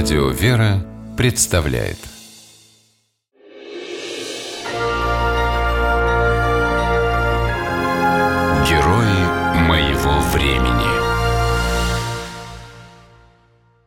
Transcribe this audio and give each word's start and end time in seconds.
Радио 0.00 0.28
«Вера» 0.28 0.86
представляет 1.16 1.98
Герои 8.68 9.58
моего 9.66 10.20
времени 10.30 10.86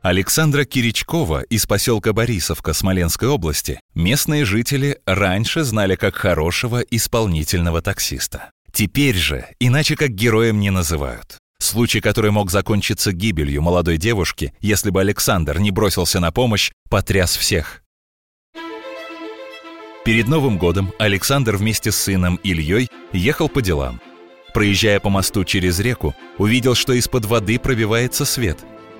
Александра 0.01 0.65
Киричкова 0.65 1.43
из 1.43 1.65
поселка 1.65 2.11
Борисовка 2.11 2.73
Смоленской 2.73 3.29
области 3.29 3.79
местные 3.95 4.43
жители 4.43 4.99
раньше 5.05 5.63
знали 5.63 5.95
как 5.95 6.15
хорошего 6.15 6.81
исполнительного 6.81 7.81
таксиста. 7.81 8.51
Теперь 8.73 9.15
же 9.15 9.45
иначе 9.61 9.95
как 9.95 10.09
героем 10.09 10.59
не 10.59 10.71
называют. 10.71 11.40
Случай, 11.71 12.01
который 12.01 12.31
мог 12.31 12.51
закончиться 12.51 13.13
гибелью 13.13 13.61
молодой 13.61 13.95
девушки, 13.95 14.53
если 14.59 14.89
бы 14.89 14.99
Александр 14.99 15.57
не 15.57 15.71
бросился 15.71 16.19
на 16.19 16.29
помощь, 16.29 16.71
потряс 16.89 17.37
всех. 17.37 17.81
Перед 20.03 20.27
Новым 20.27 20.57
годом 20.57 20.91
Александр 20.99 21.55
вместе 21.55 21.93
с 21.93 21.95
сыном 21.95 22.41
Ильей 22.43 22.89
ехал 23.13 23.47
по 23.47 23.61
делам. 23.61 24.01
Проезжая 24.53 24.99
по 24.99 25.07
мосту 25.07 25.45
через 25.45 25.79
реку, 25.79 26.13
увидел, 26.37 26.75
что 26.75 26.91
из-под 26.91 27.23
воды 27.23 27.57
пробивается 27.57 28.25
свет. 28.25 28.57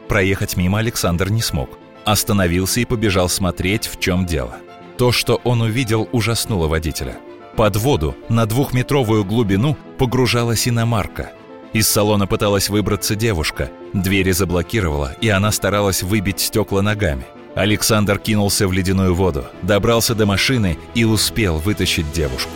Проехать 0.08 0.56
мимо 0.56 0.80
Александр 0.80 1.30
не 1.30 1.42
смог. 1.42 1.78
Остановился 2.06 2.80
и 2.80 2.86
побежал 2.86 3.28
смотреть, 3.28 3.86
в 3.86 4.00
чем 4.00 4.26
дело. 4.26 4.56
То, 4.98 5.12
что 5.12 5.42
он 5.44 5.60
увидел, 5.60 6.08
ужаснуло 6.14 6.70
водителя. 6.70 7.18
Под 7.58 7.76
воду 7.76 8.16
на 8.30 8.46
двухметровую 8.46 9.26
глубину 9.26 9.76
погружалась 9.98 10.70
иномарка– 10.70 11.34
из 11.74 11.88
салона 11.88 12.28
пыталась 12.28 12.70
выбраться 12.70 13.16
девушка. 13.16 13.70
Двери 13.94 14.32
заблокировала, 14.32 15.14
и 15.22 15.30
она 15.30 15.52
старалась 15.52 16.04
выбить 16.04 16.40
стекла 16.40 16.82
ногами. 16.82 17.26
Александр 17.56 18.18
кинулся 18.18 18.68
в 18.68 18.74
ледяную 18.74 19.14
воду, 19.14 19.46
добрался 19.62 20.16
до 20.16 20.26
машины 20.26 20.78
и 20.96 21.04
успел 21.04 21.58
вытащить 21.58 22.12
девушку. 22.12 22.52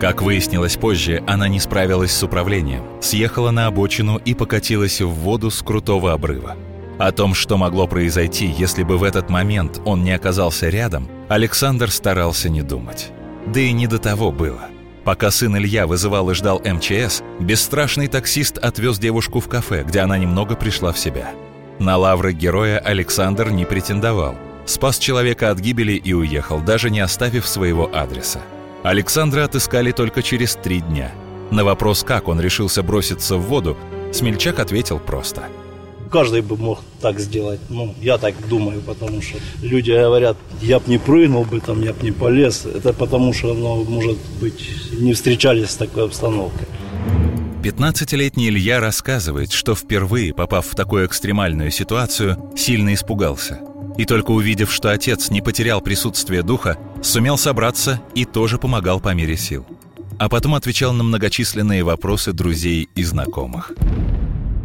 Как 0.00 0.20
выяснилось 0.20 0.76
позже, 0.76 1.22
она 1.28 1.46
не 1.46 1.60
справилась 1.60 2.10
с 2.10 2.22
управлением, 2.24 2.84
съехала 3.00 3.52
на 3.52 3.66
обочину 3.66 4.16
и 4.16 4.34
покатилась 4.34 5.00
в 5.00 5.08
воду 5.08 5.48
с 5.48 5.62
крутого 5.62 6.12
обрыва. 6.12 6.56
О 6.98 7.12
том, 7.12 7.34
что 7.34 7.56
могло 7.56 7.86
произойти, 7.86 8.46
если 8.46 8.82
бы 8.82 8.98
в 8.98 9.04
этот 9.04 9.30
момент 9.30 9.80
он 9.84 10.02
не 10.02 10.12
оказался 10.12 10.68
рядом, 10.68 11.08
Александр 11.28 11.90
старался 11.90 12.48
не 12.48 12.62
думать. 12.62 13.10
Да 13.46 13.60
и 13.60 13.72
не 13.72 13.86
до 13.86 13.98
того 13.98 14.32
было. 14.32 14.71
Пока 15.04 15.30
сын 15.30 15.56
Илья 15.56 15.86
вызывал 15.86 16.30
и 16.30 16.34
ждал 16.34 16.60
МЧС, 16.64 17.22
бесстрашный 17.40 18.06
таксист 18.06 18.58
отвез 18.58 18.98
девушку 18.98 19.40
в 19.40 19.48
кафе, 19.48 19.82
где 19.82 20.00
она 20.00 20.16
немного 20.16 20.54
пришла 20.54 20.92
в 20.92 20.98
себя. 20.98 21.32
На 21.78 21.96
лавры 21.96 22.32
героя 22.32 22.78
Александр 22.78 23.50
не 23.50 23.64
претендовал. 23.64 24.36
Спас 24.64 24.98
человека 24.98 25.50
от 25.50 25.58
гибели 25.58 25.94
и 25.94 26.12
уехал, 26.12 26.60
даже 26.60 26.90
не 26.90 27.00
оставив 27.00 27.48
своего 27.48 27.90
адреса. 27.92 28.40
Александра 28.84 29.44
отыскали 29.44 29.90
только 29.90 30.22
через 30.22 30.54
три 30.54 30.80
дня. 30.80 31.10
На 31.50 31.64
вопрос, 31.64 32.04
как 32.04 32.28
он 32.28 32.40
решился 32.40 32.82
броситься 32.82 33.36
в 33.36 33.42
воду, 33.42 33.76
Смельчак 34.12 34.60
ответил 34.60 34.98
просто– 34.98 35.42
каждый 36.12 36.42
бы 36.42 36.56
мог 36.56 36.80
так 37.00 37.18
сделать. 37.18 37.60
Ну, 37.70 37.94
я 38.00 38.18
так 38.18 38.34
думаю, 38.48 38.82
потому 38.82 39.22
что 39.22 39.38
люди 39.62 39.90
говорят, 39.90 40.36
я 40.60 40.78
бы 40.78 40.84
не 40.88 40.98
прыгнул 40.98 41.44
бы 41.44 41.60
там, 41.60 41.82
я 41.82 41.92
бы 41.92 42.04
не 42.04 42.12
полез. 42.12 42.66
Это 42.66 42.92
потому 42.92 43.32
что, 43.32 43.54
ну, 43.54 43.84
может 43.84 44.18
быть, 44.40 44.60
не 44.92 45.14
встречались 45.14 45.70
с 45.70 45.76
такой 45.76 46.04
обстановкой. 46.04 46.68
15-летний 47.62 48.48
Илья 48.48 48.80
рассказывает, 48.80 49.52
что 49.52 49.74
впервые, 49.74 50.34
попав 50.34 50.66
в 50.66 50.74
такую 50.74 51.06
экстремальную 51.06 51.70
ситуацию, 51.70 52.36
сильно 52.56 52.92
испугался. 52.92 53.60
И 53.96 54.04
только 54.04 54.32
увидев, 54.32 54.72
что 54.72 54.90
отец 54.90 55.30
не 55.30 55.40
потерял 55.40 55.80
присутствие 55.80 56.42
духа, 56.42 56.76
сумел 57.02 57.38
собраться 57.38 58.00
и 58.14 58.24
тоже 58.24 58.58
помогал 58.58 59.00
по 59.00 59.14
мере 59.14 59.36
сил. 59.36 59.64
А 60.18 60.28
потом 60.28 60.54
отвечал 60.54 60.92
на 60.92 61.04
многочисленные 61.04 61.84
вопросы 61.84 62.32
друзей 62.32 62.88
и 62.94 63.04
знакомых 63.04 63.72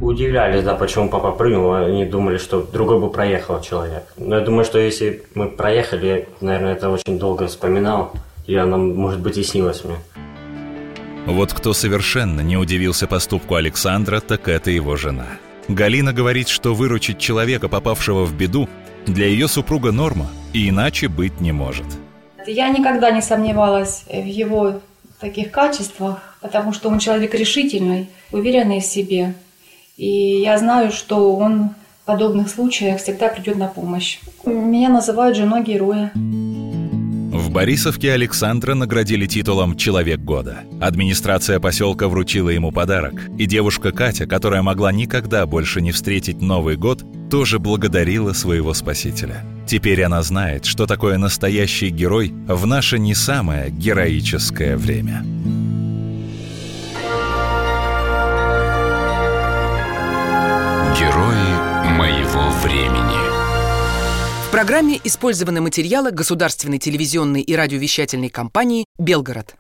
удивлялись, 0.01 0.63
да, 0.63 0.75
почему 0.75 1.09
папа 1.09 1.31
прыгнул, 1.31 1.73
они 1.73 2.05
думали, 2.05 2.37
что 2.37 2.61
другой 2.61 2.99
бы 2.99 3.09
проехал 3.09 3.61
человек. 3.61 4.03
Но 4.17 4.37
я 4.37 4.41
думаю, 4.41 4.65
что 4.65 4.79
если 4.79 5.23
мы 5.35 5.47
проехали, 5.47 6.27
наверное, 6.41 6.73
это 6.73 6.89
очень 6.89 7.19
долго 7.19 7.47
вспоминал, 7.47 8.13
и 8.45 8.55
она, 8.55 8.77
может 8.77 9.19
быть, 9.19 9.37
и 9.37 9.43
снилась 9.43 9.83
мне. 9.83 9.97
Вот 11.25 11.53
кто 11.53 11.73
совершенно 11.73 12.41
не 12.41 12.55
удивился 12.55 13.05
поступку 13.07 13.55
Александра, 13.55 14.21
так 14.21 14.47
это 14.47 14.71
его 14.71 14.95
жена. 14.95 15.27
Галина 15.67 16.13
говорит, 16.13 16.47
что 16.47 16.73
выручить 16.73 17.19
человека, 17.19 17.67
попавшего 17.67 18.23
в 18.23 18.33
беду, 18.33 18.69
для 19.05 19.27
ее 19.27 19.47
супруга 19.47 19.91
норма, 19.91 20.27
и 20.53 20.69
иначе 20.69 21.09
быть 21.09 21.41
не 21.41 21.51
может. 21.51 21.85
Я 22.45 22.69
никогда 22.69 23.11
не 23.11 23.21
сомневалась 23.21 24.05
в 24.07 24.25
его 24.25 24.79
таких 25.19 25.51
качествах, 25.51 26.37
потому 26.41 26.71
что 26.71 26.87
он 26.89 26.99
человек 26.99 27.33
решительный, 27.33 28.09
уверенный 28.31 28.79
в 28.79 28.85
себе, 28.85 29.33
и 29.97 30.41
я 30.41 30.57
знаю, 30.57 30.91
что 30.91 31.35
он 31.35 31.69
в 32.03 32.05
подобных 32.05 32.49
случаях 32.49 33.01
всегда 33.01 33.27
придет 33.27 33.57
на 33.57 33.67
помощь. 33.67 34.19
Меня 34.45 34.89
называют 34.89 35.35
женой 35.35 35.63
героя. 35.63 36.11
В 36.13 37.51
Борисовке 37.51 38.13
Александра 38.13 38.73
наградили 38.75 39.25
титулом 39.25 39.75
«Человек 39.75 40.19
года». 40.19 40.59
Администрация 40.79 41.59
поселка 41.59 42.07
вручила 42.07 42.49
ему 42.49 42.71
подарок. 42.71 43.13
И 43.37 43.45
девушка 43.45 43.91
Катя, 43.91 44.25
которая 44.27 44.61
могла 44.61 44.91
никогда 44.91 45.45
больше 45.45 45.81
не 45.81 45.91
встретить 45.91 46.41
Новый 46.41 46.77
год, 46.77 47.03
тоже 47.29 47.59
благодарила 47.59 48.33
своего 48.33 48.73
спасителя. 48.73 49.43
Теперь 49.65 50.03
она 50.03 50.21
знает, 50.23 50.65
что 50.65 50.85
такое 50.85 51.17
настоящий 51.17 51.89
герой 51.89 52.33
в 52.47 52.65
наше 52.65 52.99
не 52.99 53.13
самое 53.13 53.69
героическое 53.69 54.77
время. 54.77 55.23
Моего 60.99 62.49
времени. 62.63 63.27
В 64.47 64.51
программе 64.51 64.99
использованы 65.03 65.61
материалы 65.61 66.09
государственной 66.09 66.79
телевизионной 66.79 67.41
и 67.41 67.55
радиовещательной 67.55 68.29
компании 68.29 68.85
«Белгород». 68.97 69.57